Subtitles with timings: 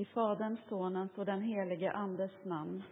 [0.00, 2.82] I Faderns, Sonens och den helige Andes namn.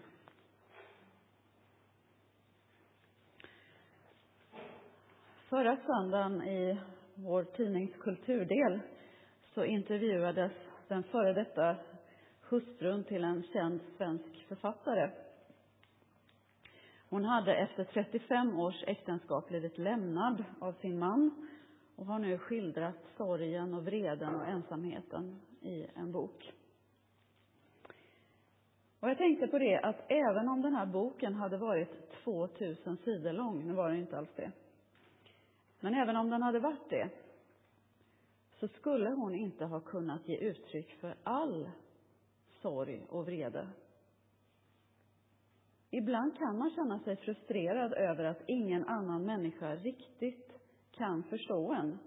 [5.49, 6.81] Förra söndagen i
[7.15, 8.81] vår tidnings kulturdel
[9.55, 10.53] så intervjuades
[10.89, 11.77] den före detta
[12.43, 15.11] hustrun till en känd svensk författare.
[17.09, 21.49] Hon hade efter 35 års äktenskap blivit lämnad av sin man
[21.97, 26.53] och har nu skildrat sorgen och vreden och ensamheten i en bok.
[29.01, 33.33] Och jag tänkte på det att även om den här boken hade varit 2000 sidor
[33.33, 34.53] lång, nu var den inte alls det,
[35.81, 37.11] men även om den hade varit det,
[38.61, 41.71] så skulle hon inte ha kunnat ge uttryck för all
[42.63, 43.69] sorg och vrede.
[45.91, 50.53] Ibland kan man känna sig frustrerad över att ingen annan människa riktigt
[50.91, 51.99] kan förstå en.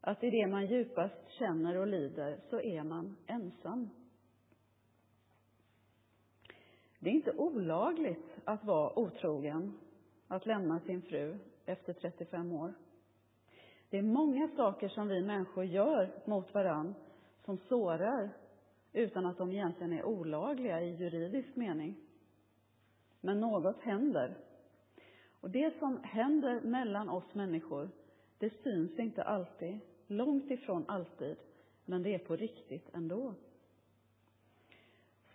[0.00, 3.90] Att i det man djupast känner och lider så är man ensam.
[6.98, 9.78] Det är inte olagligt att vara otrogen,
[10.28, 12.74] att lämna sin fru efter 35 år.
[13.90, 16.94] Det är många saker som vi människor gör mot varann
[17.44, 18.30] som sårar
[18.92, 21.96] utan att de egentligen är olagliga i juridisk mening.
[23.20, 24.36] Men något händer.
[25.40, 27.90] Och det som händer mellan oss människor,
[28.38, 31.36] det syns inte alltid, långt ifrån alltid,
[31.84, 33.34] men det är på riktigt ändå.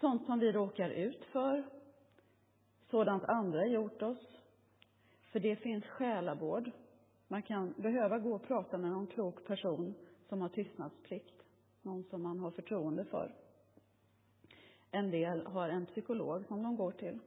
[0.04, 1.64] Sånt som vi råkar ut för,
[2.90, 4.42] sådant andra gjort oss.
[5.32, 6.72] För det finns själavård.
[7.28, 9.94] Man kan behöva gå och prata med någon klok person
[10.30, 11.44] som har tystnadsplikt,
[11.82, 13.36] någon som man har förtroende för.
[14.92, 17.20] En del har en psykolog som de går till.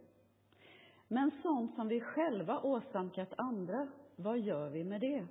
[1.08, 5.26] Men sånt som vi själva åsamkat andra, vad gör vi med det?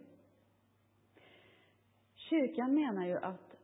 [2.16, 3.56] Kyrkan menar ju att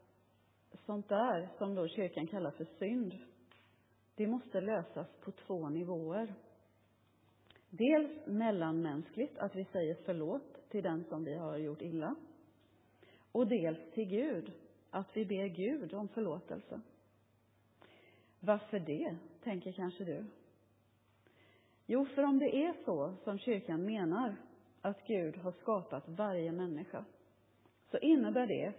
[0.86, 3.18] sånt där, som då kyrkan kallar för synd,
[4.22, 6.34] det måste lösas på två nivåer.
[7.70, 12.16] Dels mellanmänskligt, att vi säger förlåt till den som vi har gjort illa.
[13.32, 14.52] Och dels till Gud,
[14.90, 16.82] att vi ber Gud om förlåtelse.
[18.40, 20.26] Varför det, tänker kanske du.
[21.86, 24.36] Jo, för om det är så som kyrkan menar,
[24.82, 27.06] att Gud har skapat varje människa,
[27.92, 28.74] så innebär det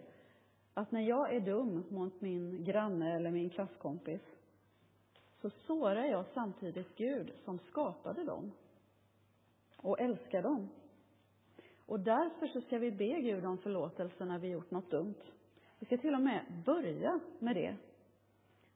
[0.74, 4.41] att när jag är dum mot min granne eller min klasskompis,
[5.42, 8.52] så sårar jag samtidigt Gud som skapade dem
[9.76, 10.68] och älskar dem.
[11.86, 15.22] Och därför så ska vi be Gud om förlåtelse när vi gjort något dumt.
[15.78, 17.76] Vi ska till och med börja med det.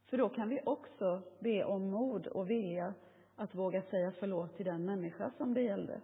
[0.06, 2.94] För då kan vi också be om mod och vilja
[3.36, 6.00] att våga säga förlåt till den människa som det gällde.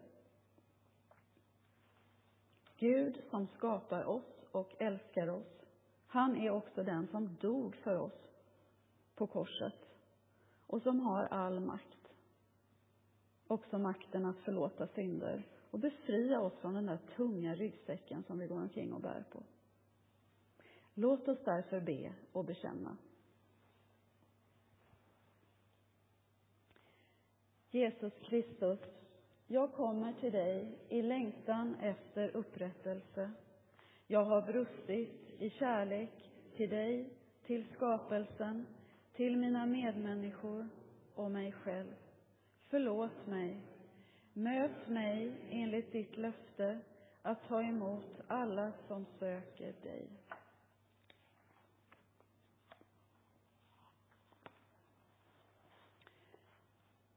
[2.76, 5.64] Gud som skapar oss och älskar oss,
[6.06, 8.28] han är också den som dog för oss
[9.14, 9.91] på korset
[10.72, 12.12] och som har all makt.
[13.46, 18.46] Också makten att förlåta synder och befria oss från den där tunga ryggsäcken som vi
[18.46, 19.42] går omkring och bär på.
[20.94, 22.96] Låt oss därför be och bekänna.
[27.70, 28.80] Jesus Kristus,
[29.46, 33.30] jag kommer till dig i längtan efter upprättelse.
[34.06, 37.10] Jag har brustit i kärlek till dig,
[37.46, 38.66] till skapelsen,
[39.12, 40.68] till mina medmänniskor
[41.14, 41.94] och mig själv.
[42.68, 43.60] Förlåt mig.
[44.32, 46.78] Möt mig enligt ditt löfte
[47.22, 50.08] att ta emot alla som söker dig.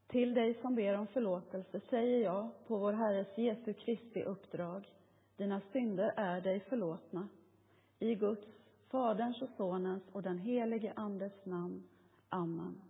[0.08, 4.88] Till dig som ber om förlåtelse säger jag på vår Herres Jesu Kristi uppdrag,
[5.38, 7.28] dina synder är dig förlåtna.
[8.00, 8.48] I Guds,
[8.90, 11.84] Faderns och Sonens och den helige Andes namn.
[12.30, 12.82] Amen.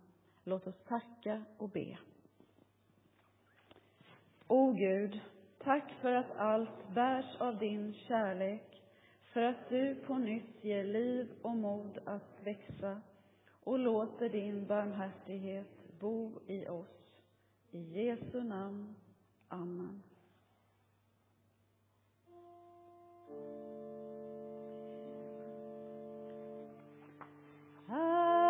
[0.44, 1.98] Låt oss tacka och be.
[4.48, 5.20] O Gud,
[5.58, 8.82] tack för att allt bärs av din kärlek,
[9.32, 13.00] för att du på nytt ger liv och mod att växa
[13.64, 17.22] och låter din barmhärtighet bo i oss.
[17.70, 18.94] I Jesu namn.
[19.48, 20.02] Amen.
[27.88, 28.45] Ah.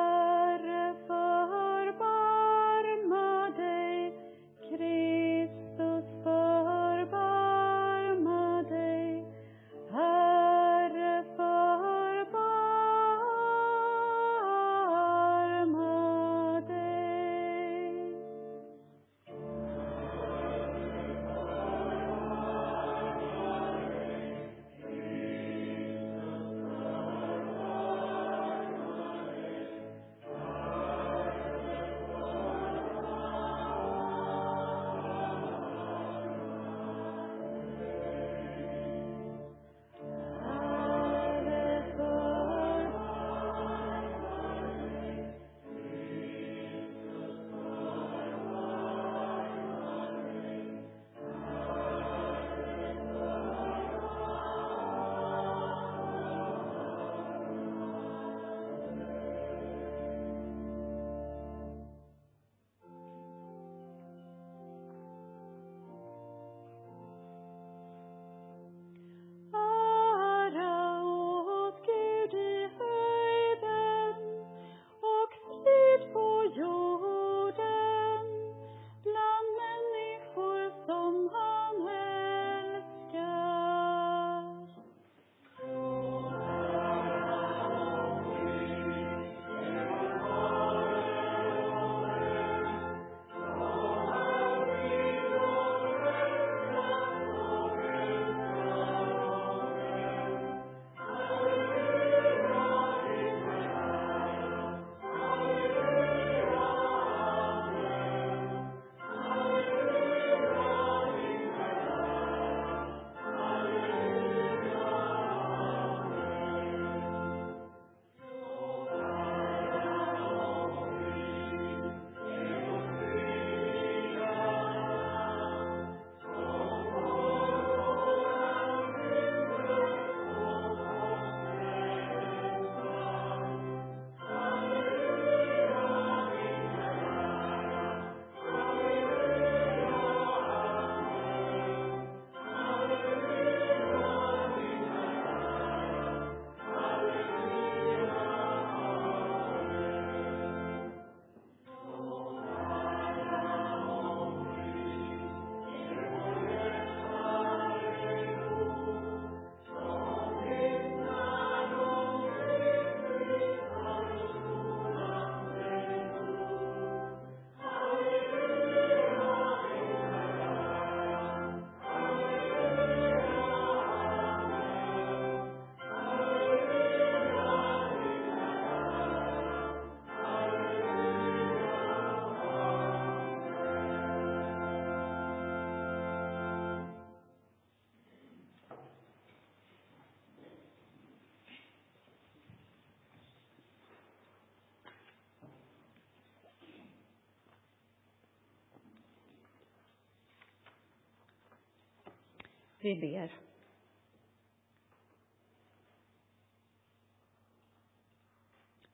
[202.86, 203.32] Vi ber.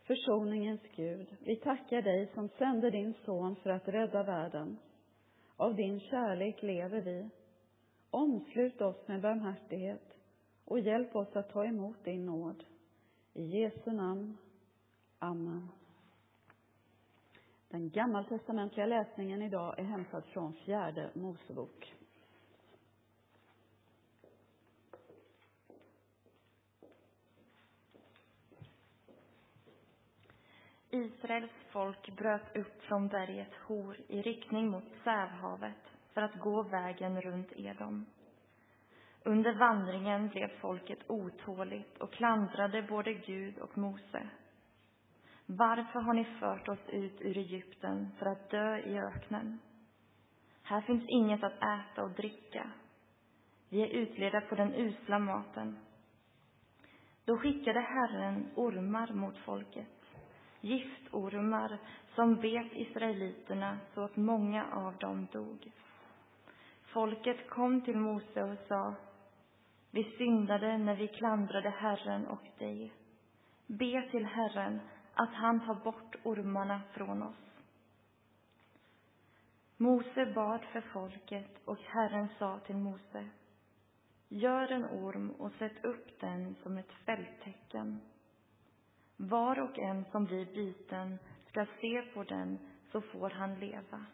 [0.02, 4.78] Försoningens Gud, vi tackar dig som sände din son för att rädda världen.
[5.56, 7.30] Av din kärlek lever vi.
[8.10, 10.18] Omslut oss med barmhärtighet
[10.64, 12.64] och hjälp oss att ta emot din nåd.
[13.34, 14.38] I Jesu namn.
[15.18, 15.68] Amen.
[17.68, 22.01] Den gammaltestamentliga läsningen idag är hämtad från fjärde Mosebok.
[30.94, 37.20] Israels folk bröt upp från berget Hor i riktning mot Sävhavet för att gå vägen
[37.20, 38.06] runt Edom.
[39.24, 44.28] Under vandringen blev folket otåligt och klandrade både Gud och Mose.
[45.46, 49.58] Varför har ni fört oss ut ur Egypten för att dö i öknen?
[50.62, 52.70] Här finns inget att äta och dricka.
[53.68, 55.78] Vi är utledda på den usla maten.
[57.24, 60.01] Då skickade Herren ormar mot folket
[60.62, 61.78] giftormar
[62.14, 65.72] som bet israeliterna så att många av dem dog.
[66.82, 68.94] Folket kom till Mose och sa
[69.90, 72.92] Vi syndade när vi klandrade Herren och dig.
[73.66, 74.80] Be till Herren
[75.14, 77.36] att han tar bort ormarna från oss.
[79.76, 83.28] Mose bad för folket och Herren sa till Mose
[84.28, 88.00] Gör en orm och sätt upp den som ett fälttecken
[89.28, 92.58] var och en som blir biten ska se på den,
[92.92, 94.06] så får han leva.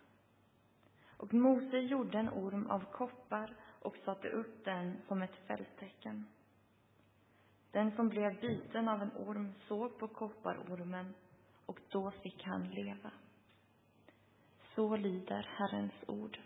[1.17, 6.27] Och Mose gjorde en orm av koppar och satte upp den som ett fälttecken.
[7.71, 11.15] Den som blev biten av en orm såg på kopparormen,
[11.67, 13.11] och då fick han leva.
[14.75, 16.39] Så lyder Herrens ord.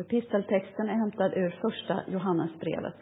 [0.00, 2.94] Och episteltexten är hämtad ur första Johannesbrevet.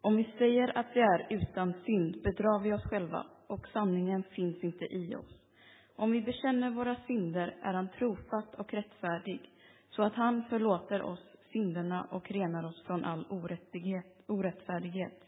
[0.00, 4.64] Om vi säger att vi är utan synd bedrar vi oss själva och sanningen finns
[4.64, 5.40] inte i oss.
[5.96, 9.50] Om vi bekänner våra synder är han trofast och rättfärdig
[9.90, 15.24] så att han förlåter oss synderna och renar oss från all orättighet orättfärdighet.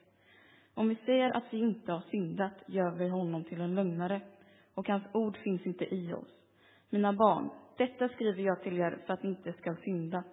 [0.74, 4.20] Om vi säger att vi inte har syndat gör vi honom till en lögnare
[4.74, 6.40] och hans ord finns inte i oss.
[6.90, 10.24] Mina barn, detta skriver jag till er för att ni inte ska synda.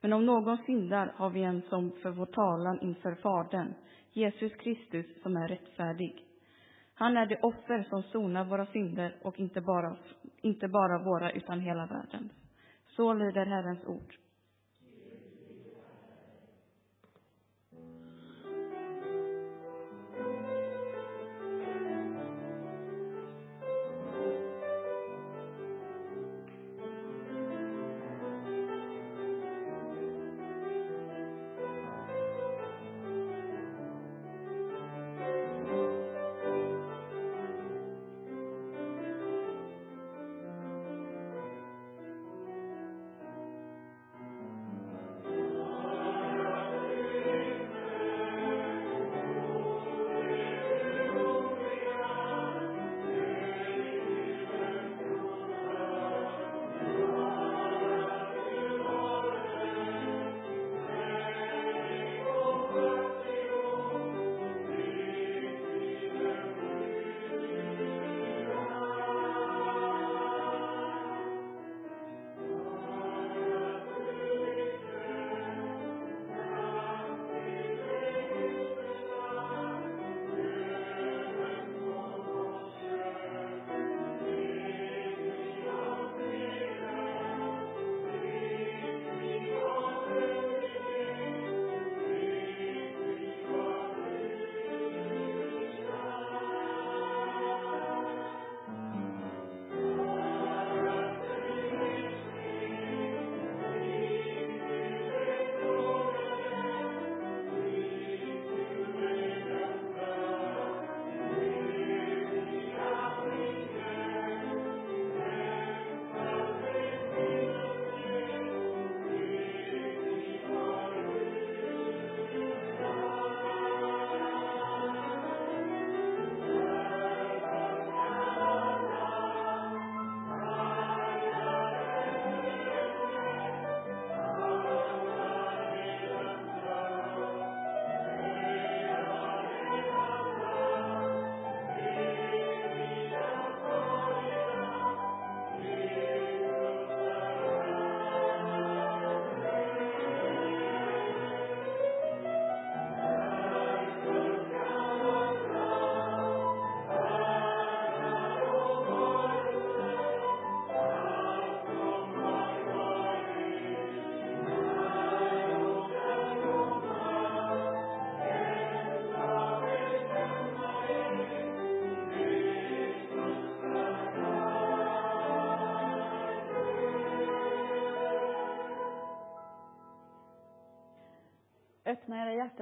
[0.00, 3.74] Men om någon syndar har vi en som för vår talan inför Fadern,
[4.12, 6.24] Jesus Kristus, som är rättfärdig.
[6.94, 9.96] Han är det offer som sonar våra synder och inte bara,
[10.42, 12.32] inte bara våra utan hela världens.
[12.86, 14.14] Så lyder Herrens ord.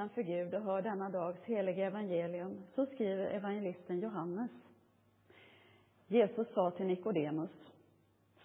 [0.03, 2.63] Öppna för Gud och hör denna dags heliga evangelium.
[2.75, 4.51] Så skriver evangelisten Johannes.
[6.07, 7.51] Jesus sa till Nikodemus.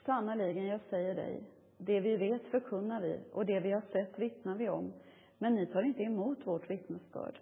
[0.05, 1.43] Sannerligen, jag säger dig,
[1.77, 4.93] det vi vet förkunnar vi och det vi har sett vittnar vi om,
[5.37, 7.39] men ni tar inte emot vårt vittnesbörd.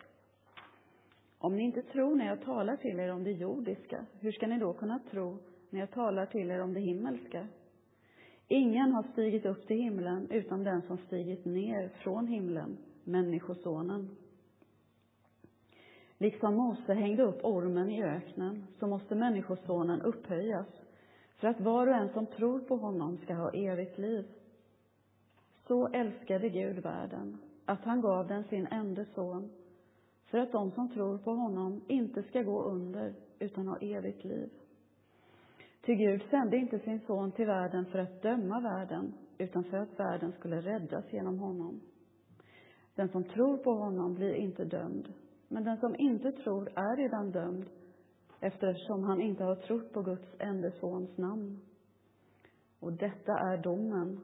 [1.38, 4.60] Om ni inte tror när jag talar till er om det jordiska, hur ska ni
[4.60, 5.38] då kunna tro
[5.69, 7.47] när jag talar till er om det himmelska?
[8.47, 14.09] Ingen har stigit upp till himlen utom den som stigit ner från himlen, Människosonen.
[16.17, 20.67] Liksom Mose hängde upp ormen i öknen, så måste Människosonen upphöjas,
[21.35, 24.25] för att var och en som tror på honom ska ha evigt liv.
[25.67, 29.49] Så älskade Gud världen, att han gav den sin enda son,
[30.25, 34.49] för att de som tror på honom inte ska gå under, utan ha evigt liv.
[35.81, 39.99] Ty Gud sände inte sin son till världen för att döma världen, utan för att
[39.99, 41.81] världen skulle räddas genom honom.
[42.95, 45.13] Den som tror på honom blir inte dömd,
[45.47, 47.65] men den som inte tror är redan dömd,
[48.39, 51.60] eftersom han inte har trott på Guds enda sons namn.
[52.79, 54.19] Och detta är domen,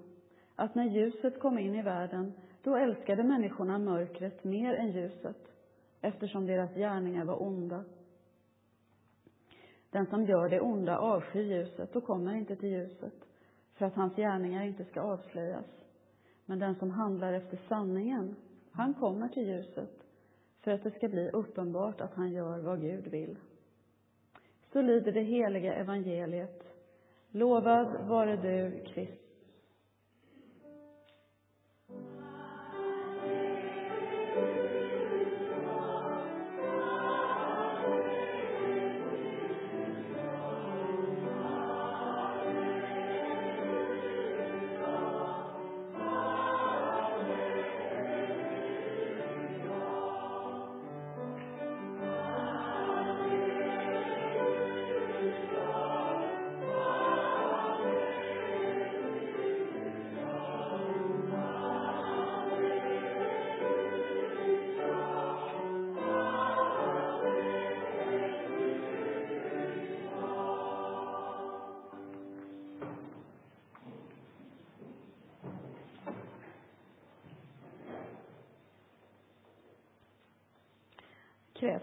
[0.55, 5.37] att när ljuset kom in i världen, då älskade människorna mörkret mer än ljuset,
[6.01, 7.83] eftersom deras gärningar var onda.
[9.89, 13.13] Den som gör det onda avskyr ljuset och kommer inte till ljuset,
[13.73, 15.65] för att hans gärningar inte ska avslöjas.
[16.45, 18.35] Men den som handlar efter sanningen,
[18.71, 20.03] han kommer till ljuset,
[20.59, 23.37] för att det ska bli uppenbart att han gör vad Gud vill.
[24.73, 26.63] Så lyder det heliga evangeliet.
[27.31, 29.20] Lovad vare du, Kristus.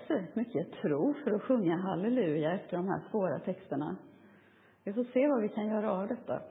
[0.08, 3.96] Krävs mycket tro för att sjunga halleluja efter de här svåra texterna.
[4.84, 6.42] Vi får se vad vi kan göra av detta.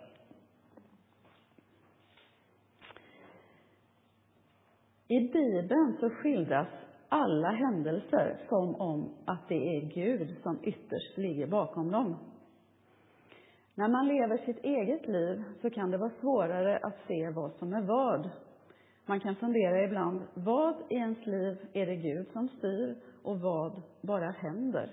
[5.07, 6.67] I Bibeln så skildras
[7.09, 12.15] alla händelser som om att det är Gud som ytterst ligger bakom dem.
[13.75, 17.73] När man lever sitt eget liv så kan det vara svårare att se vad som
[17.73, 18.29] är vad.
[19.09, 23.81] Man kan fundera ibland, vad i ens liv är det Gud som styr och vad
[24.01, 24.89] bara händer?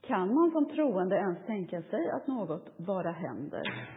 [0.00, 3.88] Kan man som troende ens tänka sig att något bara händer?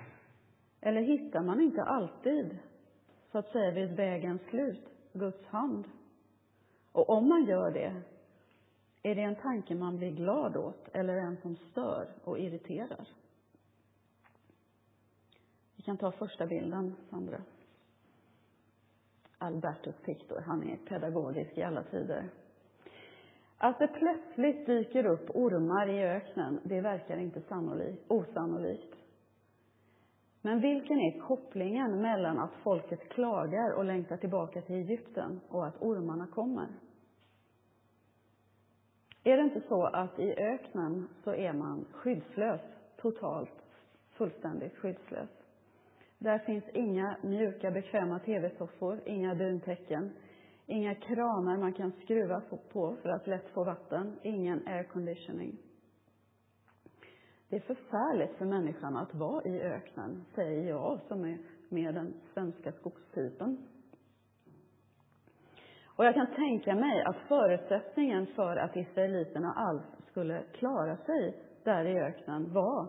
[0.82, 2.58] Eller hittar man inte alltid,
[3.32, 5.88] så att säga vid vägens slut, Guds hand?
[6.92, 8.02] Och om man gör det,
[9.04, 13.08] är det en tanke man blir glad åt eller en som stör och irriterar?
[15.76, 17.42] Vi kan ta första bilden, Sandra.
[19.38, 22.30] Albertus Pictor, han är pedagogisk i alla tider.
[23.58, 28.96] Att det plötsligt dyker upp ormar i öknen, det verkar inte sannolikt, osannolikt.
[30.42, 35.82] Men vilken är kopplingen mellan att folket klagar och längtar tillbaka till Egypten och att
[35.82, 36.68] ormarna kommer?
[39.24, 42.62] Är det inte så att i öknen så är man skyddslös,
[42.98, 43.64] totalt,
[44.10, 45.30] fullständigt skyddslös?
[46.20, 50.14] Där finns inga mjuka, bekväma tv-soffor, inga duntäcken,
[50.66, 55.58] inga kranar man kan skruva på för att lätt få vatten, ingen airconditioning.
[57.50, 61.38] Det är förfärligt för människan att vara i öknen, säger jag som är
[61.70, 63.58] med den svenska skogstypen.
[65.86, 71.86] Och jag kan tänka mig att förutsättningen för att israeliterna alls skulle klara sig där
[71.86, 72.88] i öknen var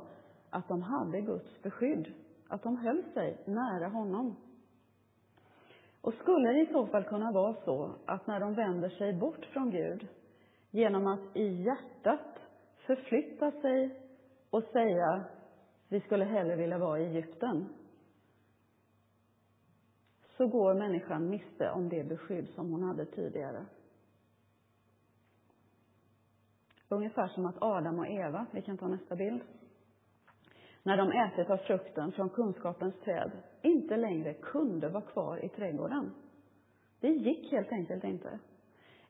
[0.51, 2.15] att de hade Guds beskydd
[2.49, 4.37] att de höll sig nära honom.
[6.01, 9.45] Och skulle det i så fall kunna vara så att när de vänder sig bort
[9.45, 10.09] från Gud,
[10.71, 12.39] genom att i hjärtat
[12.87, 14.01] förflytta sig
[14.51, 15.25] och säga
[15.89, 17.69] vi skulle hellre vilja vara i Egypten,
[20.37, 23.67] så går människan miste om det beskydd som hon hade tidigare.
[26.89, 29.43] Ungefär som att Adam och Eva, vi kan ta nästa bild,
[30.89, 33.31] när de ätit av frukten från kunskapens träd,
[33.63, 36.15] inte längre kunde vara kvar i trädgården.
[37.01, 38.39] Det gick helt enkelt inte.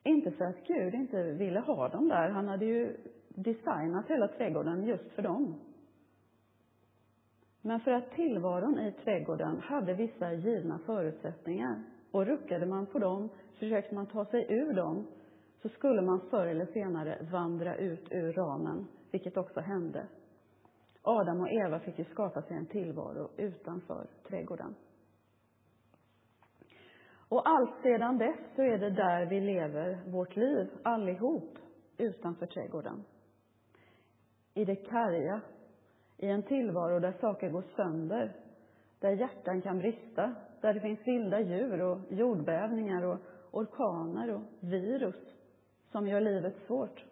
[0.03, 2.29] Inte för att Gud inte ville ha dem där.
[2.29, 2.97] Han hade ju
[3.29, 5.61] designat hela trädgården just för dem.
[7.63, 11.83] Men för att tillvaron i trädgården hade vissa givna förutsättningar.
[12.11, 15.07] Och ruckade man på dem, försökte man ta sig ur dem,
[15.63, 20.07] så skulle man förr eller senare vandra ut ur ramen, vilket också hände.
[21.03, 24.75] Adam och Eva fick ju skapa sig en tillvaro utanför trädgården.
[27.29, 31.59] Och allt sedan dess så är det där vi lever vårt liv, allihop,
[31.99, 33.05] utanför trädgården.
[34.55, 35.41] I det karga,
[36.17, 38.37] i en tillvaro där saker går sönder,
[39.01, 43.19] där hjärtan kan brista, där det finns vilda djur och jordbävningar och
[43.51, 45.35] orkaner och virus
[45.93, 47.05] som gör livet svårt.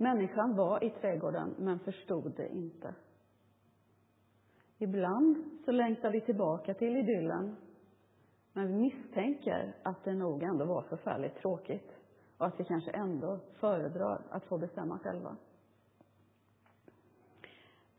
[0.00, 2.94] Människan var i trädgården, men förstod det inte.
[4.78, 7.56] Ibland så längtar vi tillbaka till idyllen,
[8.52, 11.90] men vi misstänker att det nog ändå var förfärligt tråkigt
[12.38, 15.36] och att vi kanske ändå föredrar att få bestämma själva.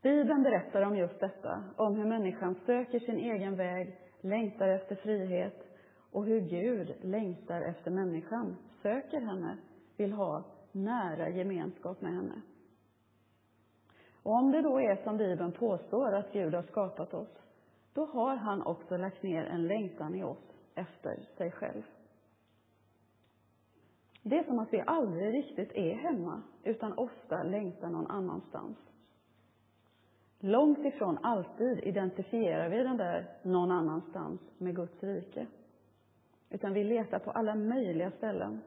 [0.02, 5.64] Bibeln berättar om just detta, om hur människan söker sin egen väg, längtar efter frihet
[6.12, 9.58] och hur Gud längtar efter människan, söker henne,
[9.98, 12.42] vill ha nära gemenskap med henne.
[14.24, 17.42] Och om det då är som Bibeln påstår, att Gud har skapat oss,
[17.94, 21.84] då har han också lagt ner en längtan i oss efter sig själv.
[24.24, 28.78] Det är som att vi aldrig riktigt är hemma, utan ofta längtar någon annanstans.
[30.40, 35.48] Långt ifrån alltid identifierar vi den där någon annanstans med Guds rike.
[36.50, 38.62] Utan vi letar på alla möjliga ställen.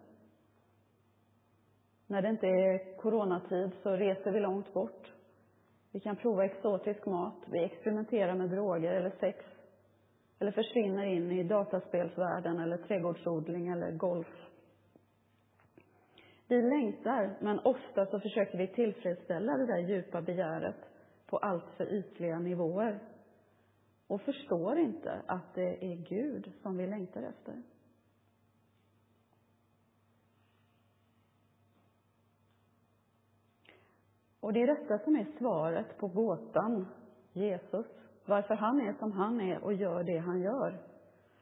[2.14, 5.12] När det inte är coronatid så reser vi långt bort.
[5.92, 9.44] Vi kan prova exotisk mat, vi experimenterar med droger eller sex.
[10.38, 14.48] Eller försvinner in i dataspelsvärlden eller trädgårdsodling eller golf.
[16.48, 20.88] Vi längtar, men ofta så försöker vi tillfredsställa det där djupa begäret
[21.26, 22.98] på alltför ytliga nivåer.
[24.06, 27.73] Och förstår inte att det är Gud som vi längtar efter.
[34.44, 36.86] Och det är detta som är svaret på gåtan
[37.32, 37.86] Jesus.
[38.26, 40.78] Varför han är som han är och gör det han gör.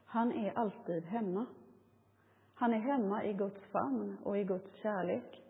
[0.05, 1.47] Han är alltid hemma.
[2.55, 5.43] Han är hemma i Guds famn och i Guds kärlek.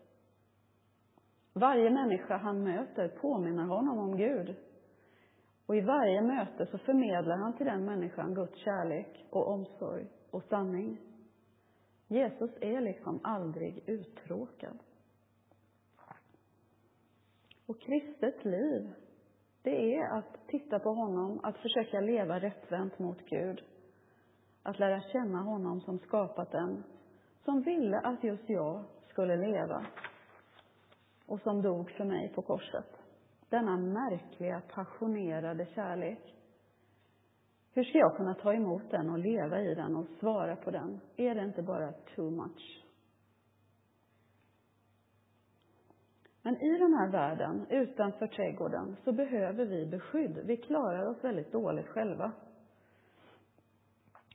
[1.53, 4.55] Varje människa han möter påminner honom om Gud.
[5.65, 10.43] Och i varje möte så förmedlar han till den människan Guds kärlek och omsorg och
[10.43, 10.97] sanning.
[12.07, 14.79] Jesus är liksom aldrig uttråkad.
[17.65, 18.93] Och kristet liv,
[19.61, 23.61] det är att titta på honom, att försöka leva rättvänt mot Gud.
[24.63, 26.83] Att lära känna honom som skapat en,
[27.45, 29.85] som ville att just jag skulle leva
[31.25, 32.97] och som dog för mig på korset.
[33.49, 36.35] Denna märkliga, passionerade kärlek.
[37.73, 40.99] Hur ska jag kunna ta emot den och leva i den och svara på den?
[41.17, 42.82] Är det inte bara too much?
[46.45, 50.39] Men i den här världen, utanför trädgården, så behöver vi beskydd.
[50.45, 52.31] Vi klarar oss väldigt dåligt själva.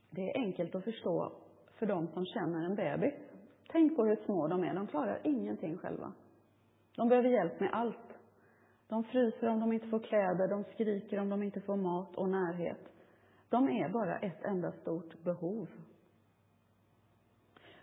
[0.09, 1.31] Det är enkelt att förstå
[1.79, 3.13] för de som känner en bebis.
[3.71, 4.73] Tänk på hur små de är.
[4.73, 6.13] De klarar ingenting själva.
[6.95, 8.19] De behöver hjälp med allt.
[8.87, 12.29] De fryser om de inte får kläder, de skriker om de inte får mat och
[12.29, 12.89] närhet.
[13.49, 15.67] De är bara ett enda stort behov.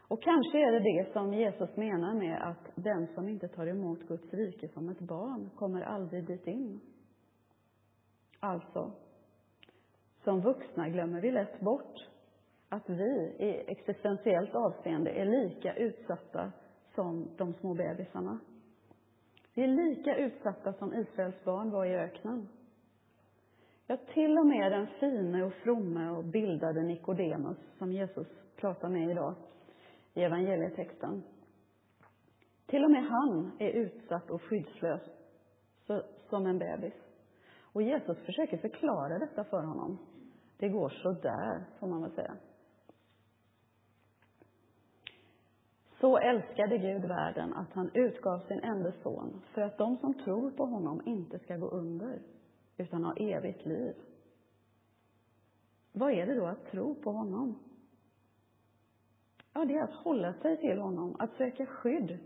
[0.09, 4.01] Och kanske är det det som Jesus menar med att den som inte tar emot
[4.09, 6.81] Guds rike som ett barn kommer aldrig dit in.
[8.41, 8.93] Alltså,
[10.25, 11.95] som vuxna glömmer vi lätt bort
[12.69, 16.53] att vi i existentiellt avseende är lika utsatta
[16.95, 18.41] som de små bebisarna.
[19.55, 22.49] Vi är lika utsatta som Israels barn var i öknen.
[23.87, 29.11] Ja, till och med den fine och fromme och bildade Nikodemus, som Jesus pratar med
[29.11, 29.35] idag,
[30.17, 31.23] i evangelietexten.
[32.67, 35.03] Till och med han är utsatt och skyddslös
[35.87, 36.95] så, som en bebis.
[37.73, 39.99] Och Jesus försöker förklara detta för honom.
[40.59, 42.37] Det går så där, får man väl säga.
[46.01, 50.51] Så älskade Gud världen att han utgav sin enda son för att de som tror
[50.51, 52.23] på honom inte ska gå under,
[52.77, 53.95] utan ha evigt liv.
[55.93, 57.59] Vad är det då att tro på honom?
[59.57, 62.19] Ja, det är att hålla sig till honom, att söka skydd.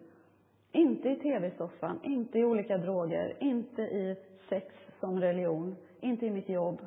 [0.72, 4.16] Inte i tv-soffan, inte i olika droger, inte i
[4.48, 6.80] sex som religion, inte i mitt jobb,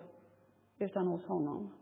[0.80, 1.74] utan hos honom.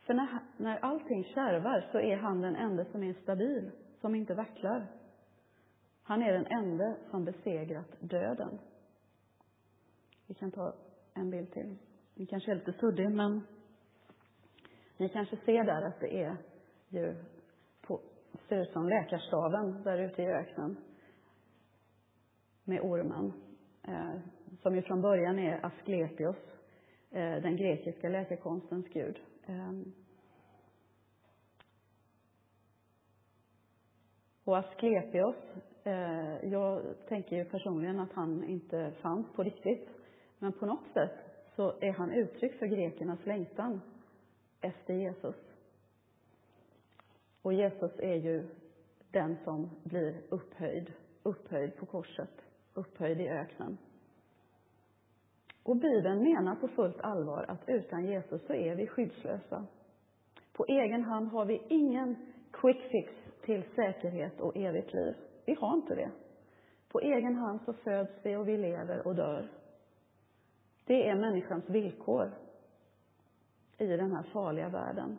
[0.00, 4.34] För när, när allting kärvar så är han den enda som är stabil, som inte
[4.34, 4.86] vacklar.
[6.02, 8.58] Han är den enda som besegrat döden.
[10.26, 10.74] Vi kan ta
[11.14, 11.76] en bild till.
[12.14, 13.40] Den kanske är lite suddig, men
[14.96, 16.36] ni kanske ser där att det är
[16.88, 17.14] ju
[18.48, 20.76] ser ut som läkarstaven där ute i öknen
[22.64, 23.32] med ormen,
[23.82, 24.20] eh,
[24.62, 26.36] som ju från början är Asklepios,
[27.10, 29.18] eh, den grekiska läkekonstens gud.
[29.46, 29.72] Eh,
[34.44, 35.36] och Asklepios,
[35.84, 39.88] eh, jag tänker ju personligen att han inte fanns på riktigt,
[40.38, 41.16] men på något sätt
[41.56, 43.80] så är han uttryck för grekernas längtan
[44.60, 45.55] efter Jesus.
[47.46, 48.48] Och Jesus är ju
[49.10, 52.30] den som blir upphöjd, upphöjd på korset,
[52.74, 53.78] upphöjd i öknen.
[55.62, 59.66] Och Bibeln menar på fullt allvar att utan Jesus så är vi skyddslösa.
[60.52, 62.16] På egen hand har vi ingen
[62.50, 63.12] quick fix
[63.44, 65.14] till säkerhet och evigt liv.
[65.44, 66.10] Vi har inte det.
[66.88, 69.48] På egen hand så föds vi och vi lever och dör.
[70.86, 72.30] Det är människans villkor
[73.78, 75.18] i den här farliga världen.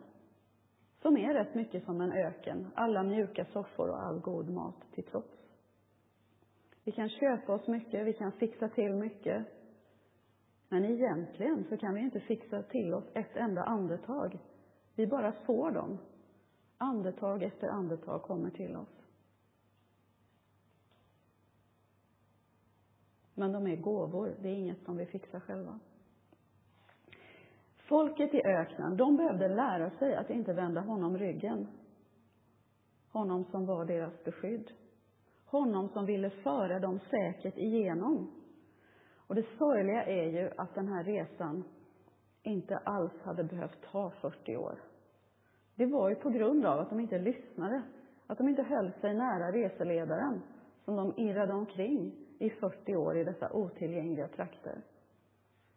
[1.02, 5.04] Som är rätt mycket som en öken, alla mjuka soffor och all god mat till
[5.04, 5.38] trots.
[6.84, 9.46] Vi kan köpa oss mycket, vi kan fixa till mycket.
[10.68, 14.38] Men egentligen så kan vi inte fixa till oss ett enda andetag.
[14.94, 15.98] Vi bara får dem.
[16.78, 19.02] Andetag efter andetag kommer till oss.
[23.34, 25.80] Men de är gåvor, det är inget som vi fixar själva.
[27.88, 31.66] Folket i öknen, de behövde lära sig att inte vända honom ryggen.
[33.12, 34.70] Honom som var deras beskydd.
[35.44, 38.30] Honom som ville föra dem säkert igenom.
[39.16, 41.64] Och det sorgliga är ju att den här resan
[42.42, 44.78] inte alls hade behövt ta 40 år.
[45.74, 47.82] Det var ju på grund av att de inte lyssnade,
[48.26, 50.42] att de inte höll sig nära reseledaren,
[50.84, 54.82] som de irrade omkring i 40 år i dessa otillgängliga trakter.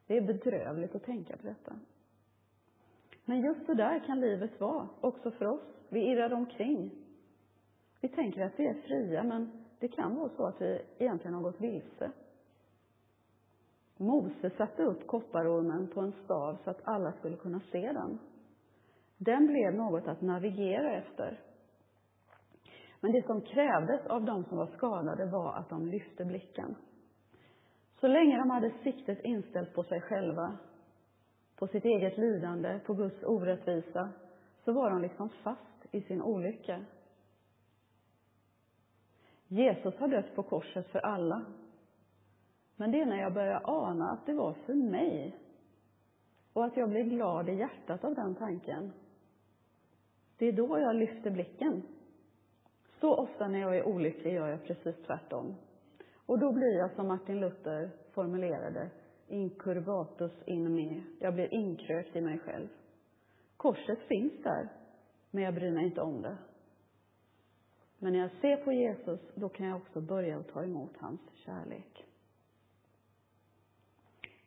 [0.07, 1.73] Det är bedrövligt att tänka på detta.
[3.25, 5.61] Men just så där kan livet vara, också för oss.
[5.89, 6.91] Vi irrar omkring.
[8.01, 11.41] Vi tänker att vi är fria, men det kan vara så att vi egentligen har
[11.41, 12.11] gått vilse.
[13.97, 18.19] Mose satte upp kopparormen på en stav så att alla skulle kunna se den.
[19.17, 21.39] Den blev något att navigera efter.
[22.99, 26.75] Men det som krävdes av de som var skadade var att de lyfte blicken.
[27.99, 30.57] Så länge de hade siktet inställt på sig själva,
[31.61, 34.09] på sitt eget lidande, på Guds orättvisa,
[34.65, 36.85] så var de liksom fast i sin olycka.
[39.47, 41.45] Jesus har dött på korset för alla.
[42.75, 45.37] Men det är när jag börjar ana att det var för mig
[46.53, 48.91] och att jag blir glad i hjärtat av den tanken.
[50.37, 51.83] Det är då jag lyfter blicken.
[52.99, 55.55] Så ofta när jag är olycklig gör jag precis tvärtom.
[56.25, 58.89] Och då blir jag som Martin Luther formulerade,
[59.31, 61.03] incurvatus in me.
[61.19, 62.67] Jag blir inkrökt i mig själv.
[63.57, 64.69] Korset finns där,
[65.31, 66.37] men jag bryr mig inte om det.
[67.99, 71.21] Men när jag ser på Jesus, då kan jag också börja att ta emot hans
[71.33, 72.05] kärlek.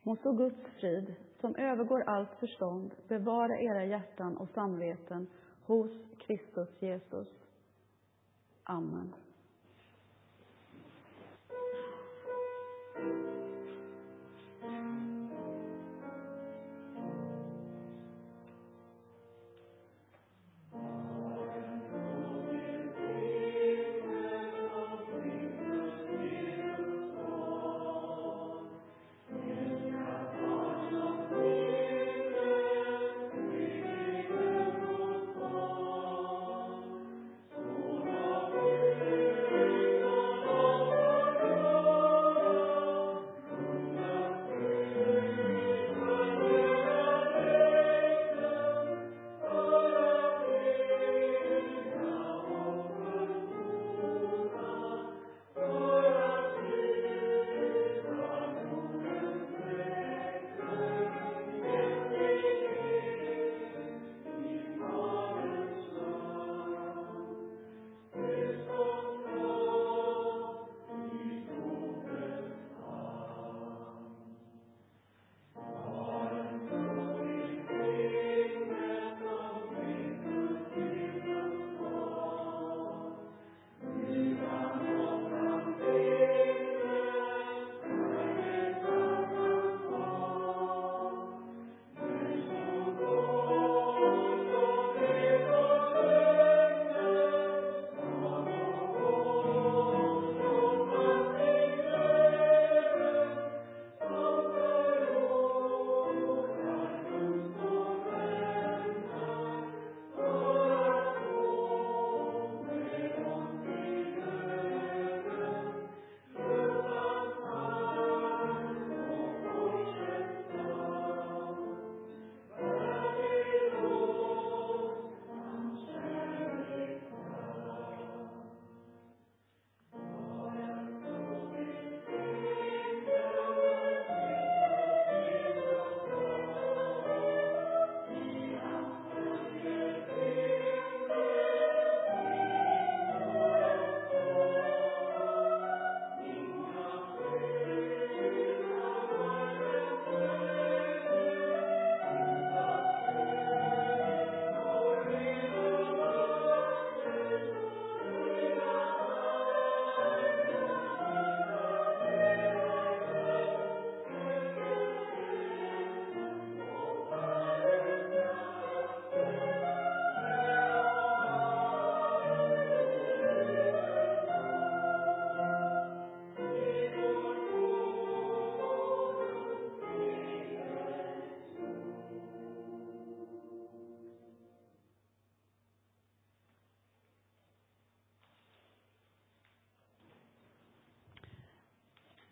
[0.03, 5.27] Må så Guds frid, som övergår allt förstånd, bevara era hjärtan och samveten
[5.65, 7.27] hos Kristus Jesus.
[8.63, 9.13] Amen.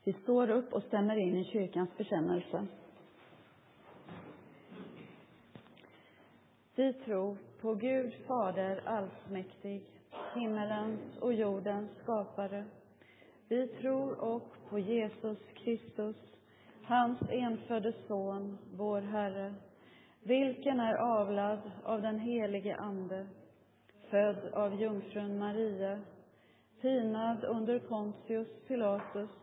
[0.05, 2.67] Vi står upp och stämmer in i kyrkans bekännelse.
[6.75, 9.83] Vi tror på Gud Fader allsmäktig,
[10.35, 12.65] himmelens och jordens skapare.
[13.47, 16.15] Vi tror och på Jesus Kristus,
[16.83, 19.53] hans enfödde Son, vår Herre,
[20.23, 23.27] vilken är avlad av den helige Ande,
[24.09, 26.01] född av jungfrun Maria,
[26.81, 29.42] pinad under Pontius Pilatus,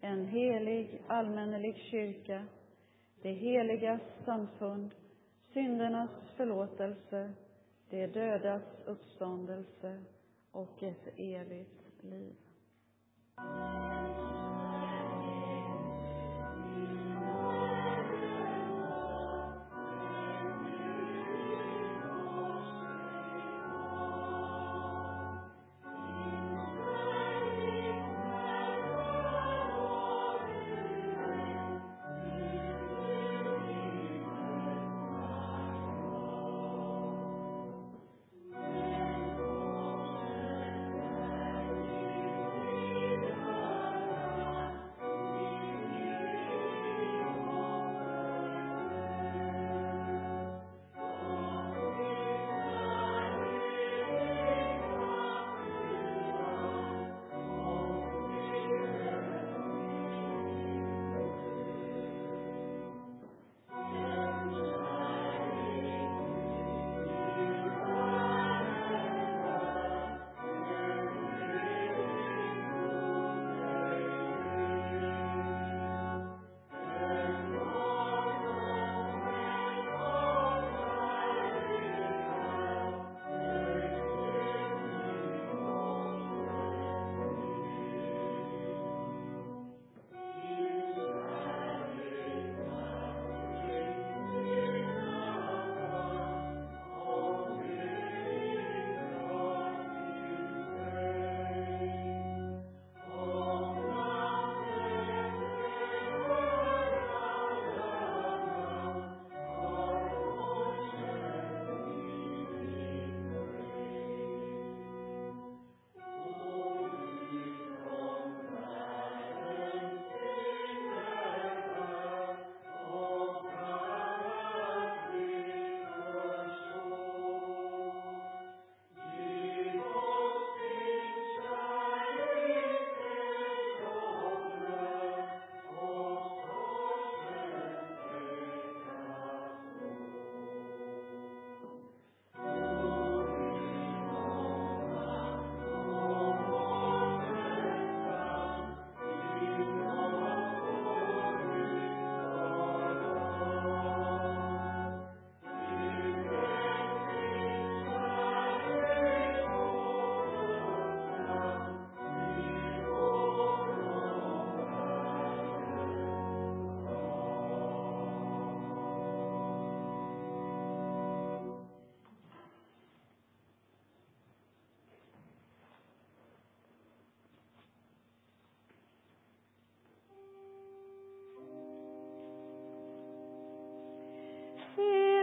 [0.00, 2.44] en helig allmännelig kyrka,
[3.22, 4.94] det heligas samfund,
[5.52, 7.32] syndernas förlåtelse,
[7.90, 10.00] de dödas uppståndelse
[10.52, 12.34] och ett evigt liv.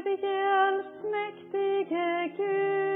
[0.08, 0.28] Evige
[0.64, 2.87] allsmäktige Gud.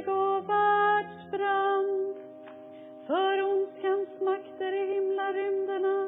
[0.00, 2.16] Helig och världsbrand,
[3.06, 5.99] för ondskans makter i himlarymderna,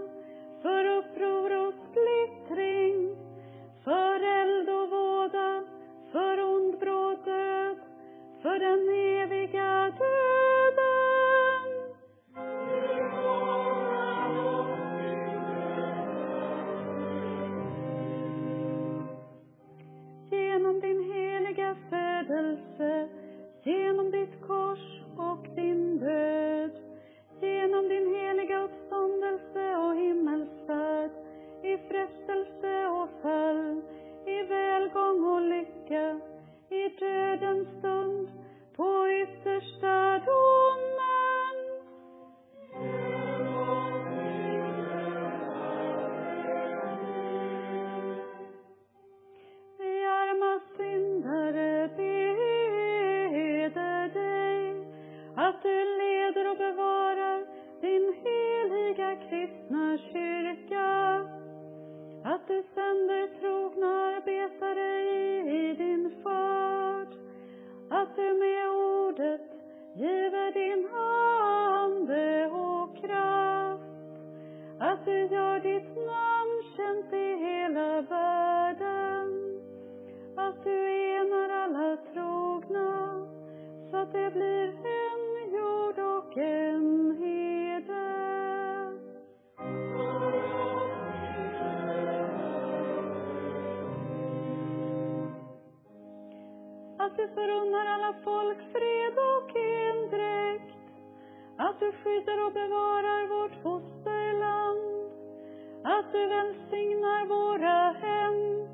[106.70, 108.68] välsignar våra hem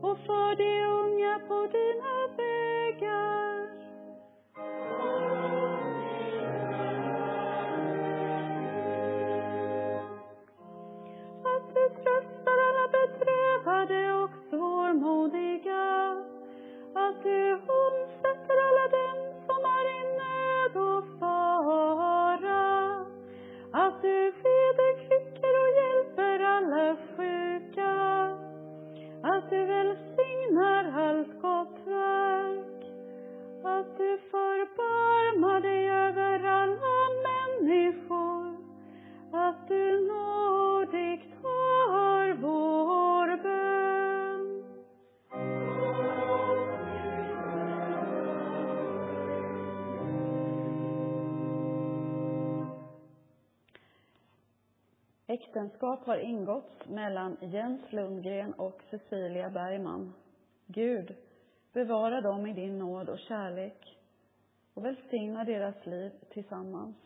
[0.00, 3.51] och för de unga på dina vägar.
[55.52, 60.12] Äktenskap har ingåtts mellan Jens Lundgren och Cecilia Bergman.
[60.66, 61.14] Gud,
[61.72, 63.98] bevara dem i din nåd och kärlek
[64.74, 66.96] och välsigna deras liv tillsammans.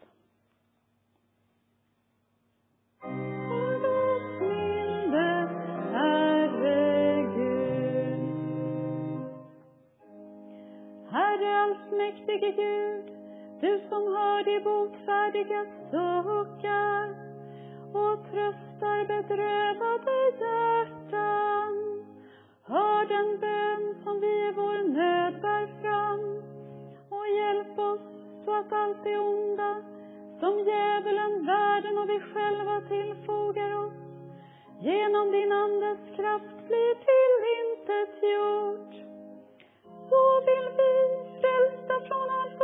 [11.10, 13.06] Herre allsmäktige Gud,
[13.60, 17.15] du som hör de botfärdiga suckar
[17.92, 21.74] och tröstar bedrövade hjärtan.
[22.64, 26.42] Hör den bön som vi i vår nöd bär fram
[27.10, 28.06] och hjälp oss
[28.44, 29.82] så att allt det onda
[30.40, 33.98] som djävulen, världen och vi själva tillfogar oss
[34.80, 38.94] genom din Andes kraft blir tillintetgjort.
[40.10, 40.92] Så vill vi,
[41.40, 42.60] frälsta från allt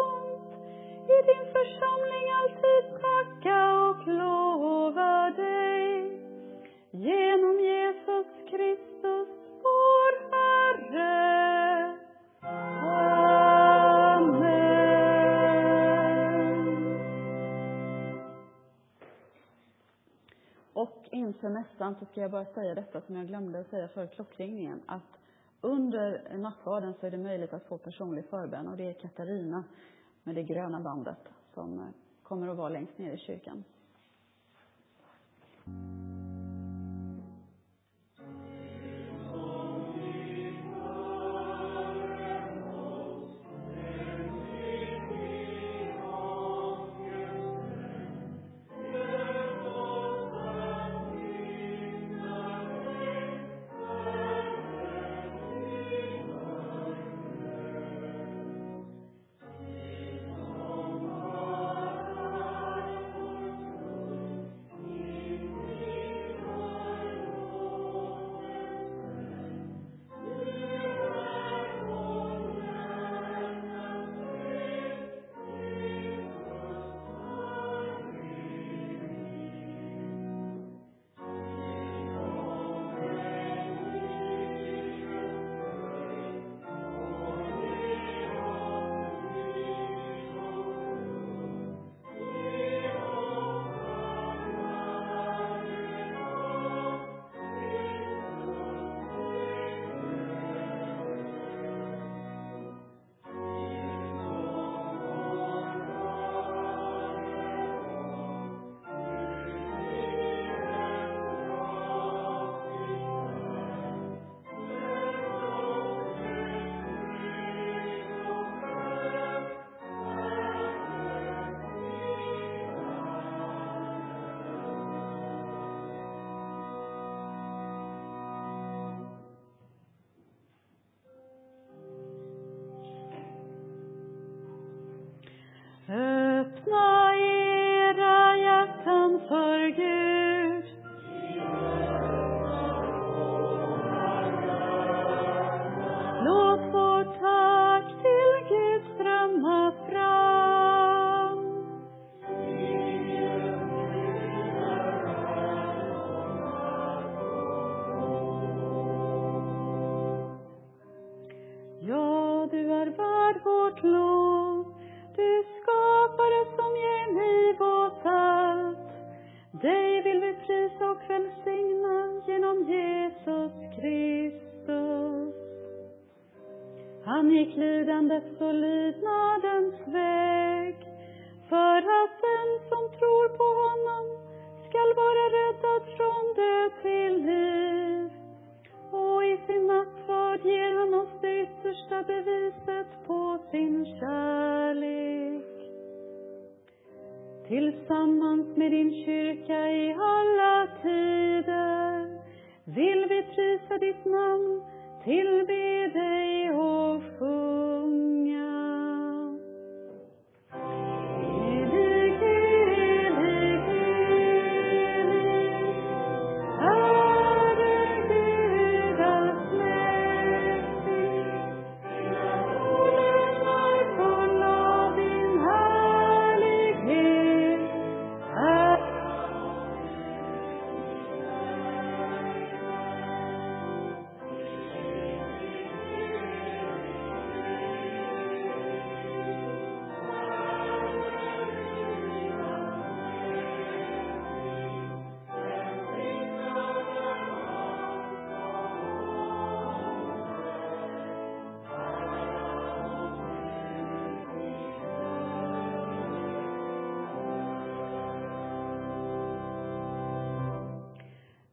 [22.02, 24.82] så ska jag bara säga detta som jag glömde att säga för klockringningen.
[24.86, 25.18] Att
[25.60, 29.64] under nattvarden så är det möjligt att få personlig förbön och det är Katarina
[30.22, 31.84] med det gröna bandet som eh,
[32.22, 33.64] kommer att vara längst ner i kyrkan.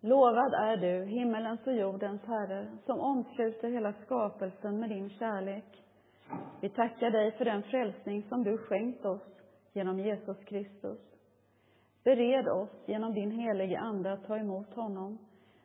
[0.10, 5.84] Lovad är du, himmelens och jordens Herre, som omsluter hela skapelsen med din kärlek.
[6.62, 9.22] Vi tackar dig för den frälsning som du skänkt oss
[9.74, 11.00] genom Jesus Kristus.
[12.04, 15.18] Bered oss genom din helige Ande att ta emot honom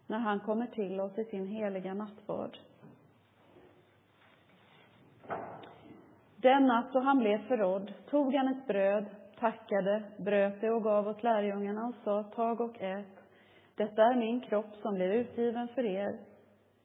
[0.07, 2.59] när han kommer till oss i sin heliga nattvard.
[6.37, 9.07] Den natt då han blev förrådd tog han ett bröd,
[9.39, 13.24] tackade, bröt det och gav åt lärjungarna och sa, tag och ät.
[13.77, 16.19] Detta är min kropp som blir utgiven för er.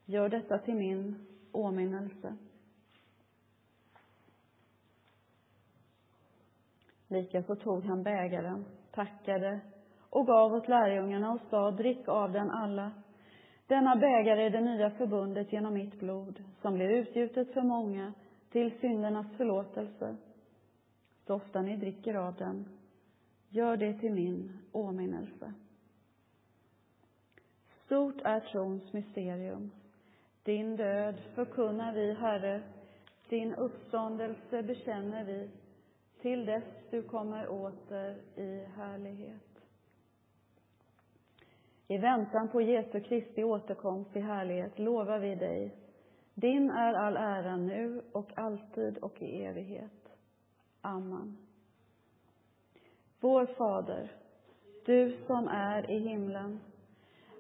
[0.06, 1.16] Gör detta till min
[1.52, 2.38] åminnelse.
[7.08, 9.60] Likaså tog han bägaren, tackade
[10.10, 12.92] och gav åt lärjungarna och sa, drick av den alla.
[13.68, 18.14] Denna bägare är det nya förbundet genom mitt blod, som blir utgjutet för många
[18.50, 20.18] till syndernas förlåtelse.
[21.28, 22.66] Så ofta ni dricker av den,
[23.50, 25.54] gör det till min åminnelse.
[27.90, 29.72] Stort är trons mysterium.
[30.44, 32.62] Din död förkunnar vi, Herre,
[33.30, 35.50] din uppståndelse bekänner vi,
[36.22, 39.62] till dess du kommer åter i härlighet.
[41.88, 45.76] I väntan på Jesu Kristi återkomst i härlighet lovar vi dig,
[46.34, 50.18] din är all ära nu och alltid och i evighet.
[50.82, 51.38] Amen.
[53.20, 54.12] Vår Fader,
[54.86, 56.60] du som är i himlen.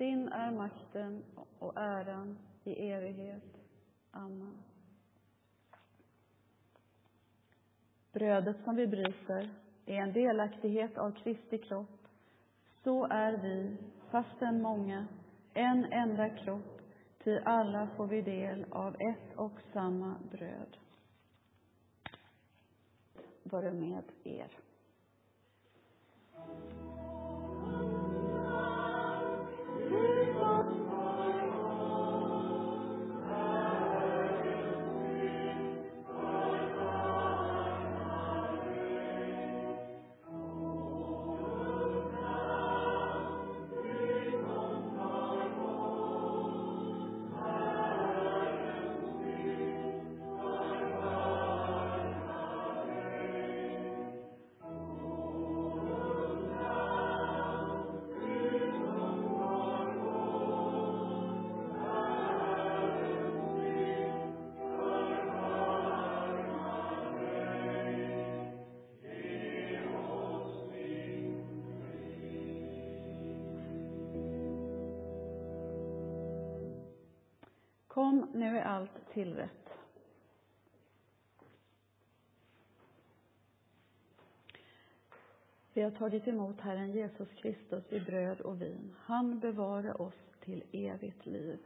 [0.00, 1.24] din är makten
[1.58, 3.56] och äran i evighet.
[4.10, 4.62] Amen.
[8.12, 9.50] Brödet som vi bryter
[9.86, 12.08] är en delaktighet av Kristi kropp.
[12.84, 13.76] Så är vi,
[14.10, 15.06] fastän många,
[15.54, 16.80] en enda kropp,
[17.24, 20.76] ty alla får vi del av ett och samma bröd.
[23.42, 24.50] Vare med er.
[29.92, 30.19] Ooh.
[78.10, 79.70] om, nu är allt tillrätt.
[85.72, 88.94] Vi har tagit emot Herren Jesus Kristus i bröd och vin.
[88.98, 91.58] Han bevare oss till evigt liv.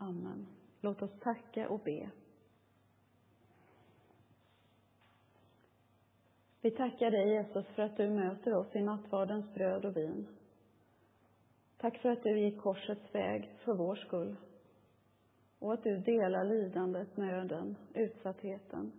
[0.00, 0.46] Amen.
[0.80, 2.10] Låt oss tacka och be.
[6.60, 10.26] Vi tackar dig, Jesus, för att du möter oss i nattvardens bröd och vin.
[11.76, 14.36] Tack för att du gick korsets väg för vår skull.
[15.58, 18.92] Och att du delar lidandet, nöden, utsattheten.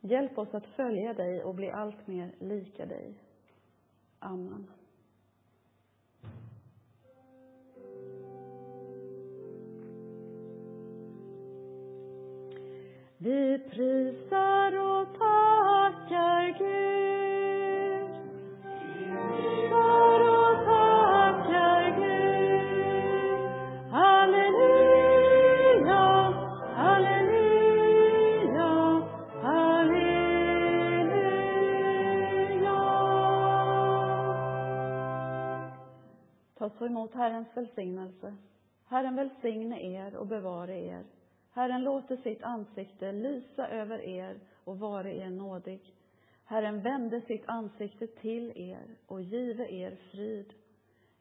[0.00, 3.14] Hjälp oss att följa dig och bli allt mer lika dig.
[4.18, 4.66] Amen.
[13.18, 17.21] Vi prisar och tackar Gud.
[36.78, 38.34] Ta emot Herrens välsignelse.
[38.86, 41.04] Herren välsigne er och bevare er.
[41.52, 45.80] Herren låter sitt ansikte lysa över er och vare er nådig.
[46.44, 50.52] Herren vände sitt ansikte till er och give er frid.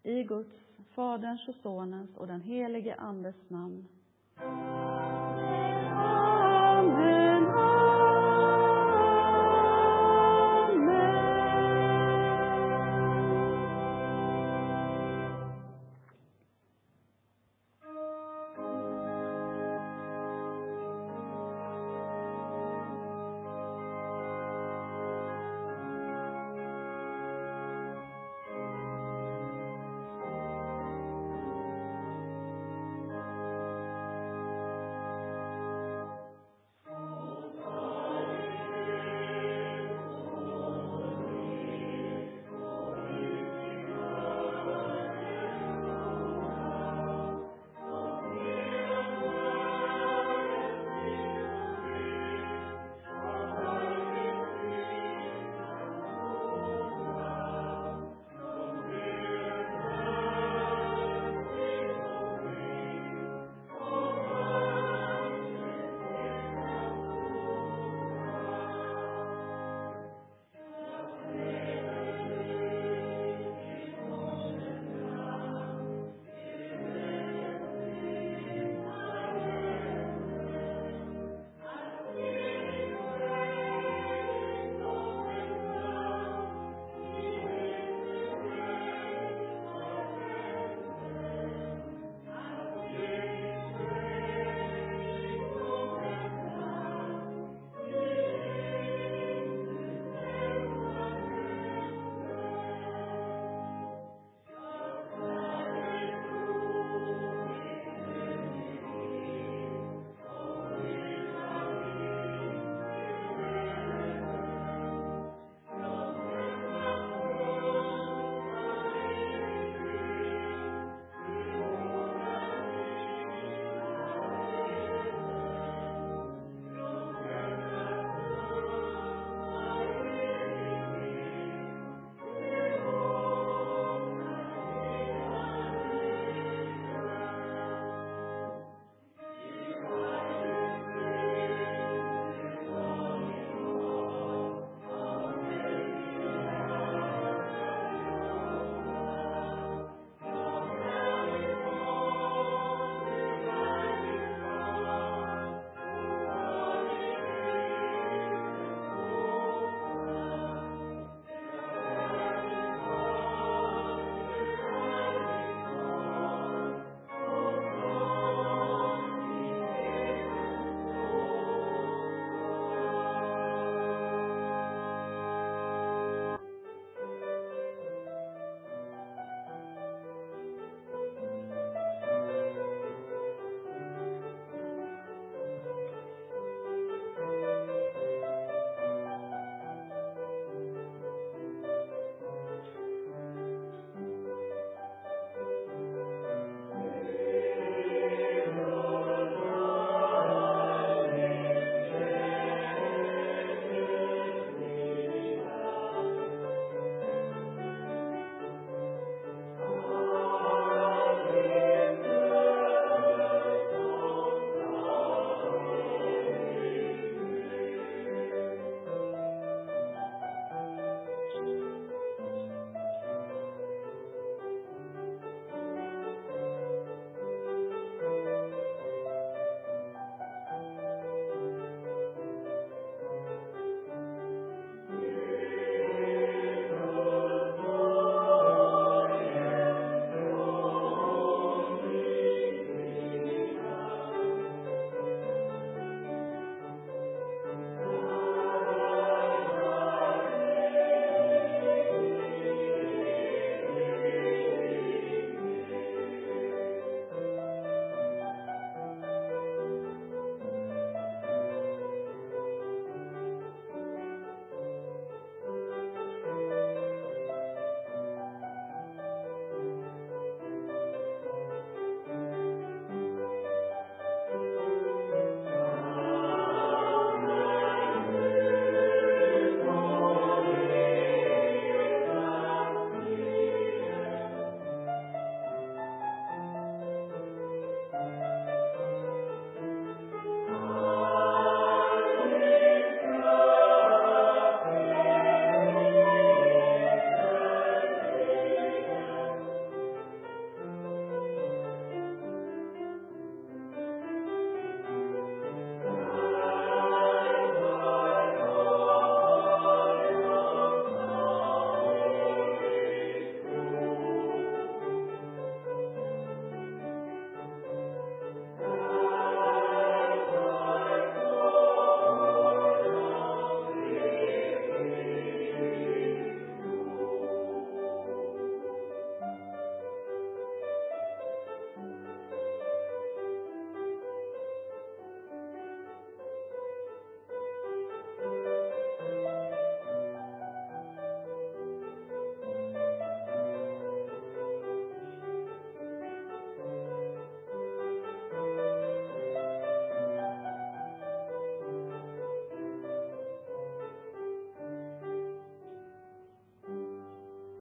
[0.04, 0.56] I Guds,
[0.96, 3.88] Faderns och Sonens och den helige Andes namn.